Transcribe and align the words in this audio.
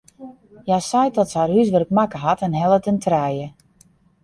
Hja 0.65 0.77
seit 0.87 1.15
dat 1.19 1.31
se 1.33 1.37
har 1.41 1.53
húswurk 1.59 1.93
makke 1.99 2.19
hat 2.25 2.43
en 2.49 2.57
hellet 2.63 2.89
in 2.95 2.99
trije. 3.07 3.47